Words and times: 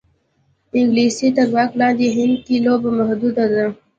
د 0.69 0.71
انګلیس 0.81 1.17
تر 1.37 1.47
واک 1.53 1.71
لاندې 1.79 2.07
هند 2.17 2.35
کې 2.45 2.55
لوبه 2.65 2.89
محدوده 2.99 3.45
ده. 3.53 3.65